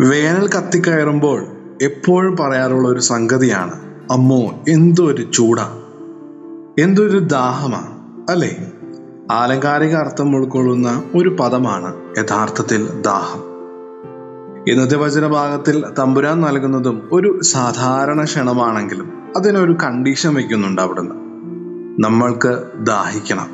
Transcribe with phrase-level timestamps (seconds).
[0.00, 1.46] വേനൽ കത്തിക്കയറുമ്പോൾ
[1.82, 3.72] എപ്പോഴും പറയാറുള്ള ഒരു സംഗതിയാണ്
[4.12, 5.78] അമ്മോ എന്തൊരു ചൂടാ.
[6.78, 7.80] എന്തൊരു ദാഹമാ.
[8.30, 8.72] അല്ലേ?
[9.30, 13.40] ആലങ്കാരിക അർത്ഥം ഉൾക്കൊള്ളുന്ന ഒരു പദമാണ് യഥാർത്ഥത്തിൽ ദാഹം.
[14.72, 21.14] ഇന്നത്തെ വചനഭാഗത്തിൽ തമ്പുരാൻ നൽകുന്നതും ഒരു സാധാരണ ക്ഷണമാണെങ്കിലും അതിനൊരു കണ്ടീഷൻ വയ്ക്കുന്നുണ്ട് അവിടുന്ന്.
[22.04, 23.48] നമ്മൾക്ക് ദാഹിക്കണം.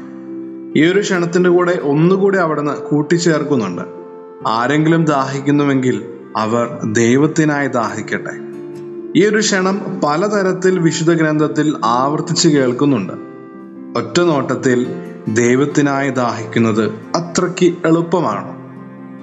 [0.77, 3.83] ഈ ഒരു ക്ഷണത്തിന്റെ കൂടെ ഒന്നുകൂടി അവിടുന്ന് കൂട്ടിച്ചേർക്കുന്നുണ്ട്.
[4.49, 8.31] ആരെങ്കിലും ദാഹിക്കുന്നുവെങ്കിൽ അവർ ദൈവത്തിനായി ദാഹിക്കട്ടെ.
[9.17, 13.13] ഈ ഒരു ക്ഷണം പലതരത്തിൽ വിശുദ്ധ ഗ്രന്ഥത്തിൽ ആവർത്തിച്ച് കേൾക്കുന്നുണ്ട്.
[13.99, 14.87] ഒറ്റ നോട്ടത്തിൽ
[15.29, 18.55] ദൈവത്തിനായി ദാഹിക്കുന്നത് അത്രയ്ക്ക് എളുപ്പമാണ്.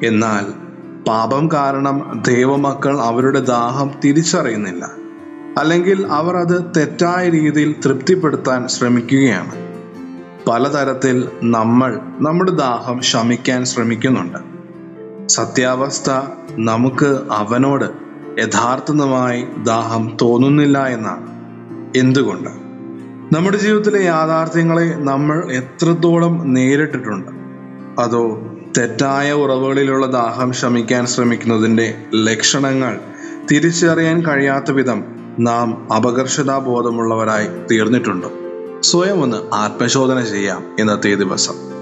[0.05, 0.71] എന്നാൽ
[1.07, 4.91] പാപം കാരണം ദൈവമക്കൾ അവരുടെ ദാഹം തിരിച്ചറിയുന്നില്ല.
[5.57, 9.51] അല്ലെങ്കിൽ അവർ അത് തെറ്റായ രീതിയിൽ തൃപ്തിപ്പെടുത്താൻ ശ്രമിക്കുകയാണ്.
[10.49, 14.60] പലതരത്തിൽ നമ്മൾ നമ്മുടെ ദാഹം ശമിക്കാൻ ശ്രമിക്കുന്നുണ്ട്.
[15.31, 16.09] സത്യാവസ്ഥ
[16.59, 17.85] നമുക്ക് അവനോട്
[18.39, 21.27] യഥാർത്ഥമായി ദാഹം തോന്നുന്നില്ല എന്നാണ്.
[21.97, 22.49] എന്തുകൊണ്ട്?
[23.35, 27.31] നമ്മുടെ ജീവിതത്തിലെ യാഥാർത്ഥ്യങ്ങളെ നമ്മൾ എത്രത്തോളം നേരിട്ടിട്ടുണ്ട്?
[28.01, 28.41] അതോ
[28.77, 32.99] തെറ്റായ ഉറവുകളിലുള്ള ദാഹം ശമിക്കാൻ ശ്രമിക്കുന്നതിന്റെ ലക്ഷണങ്ങൾ
[33.51, 35.03] തിരിച്ചറിയാൻ കഴിയാത്ത വിധം
[35.39, 38.27] നാം അപകർഷതാബോധമുള്ളവരായി തീർന്നിട്ടുണ്ട്.
[38.81, 41.81] സ്വയം ഒന്ന് ആത്മശോധന ചെയ്യാം ഇന്നത്തെ ദിവസം.